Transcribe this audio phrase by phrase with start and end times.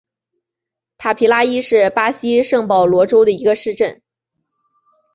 [0.97, 4.01] 塔皮拉伊是巴西圣保罗州的一个市镇。